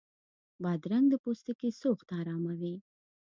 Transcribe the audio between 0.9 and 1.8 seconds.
د پوستکي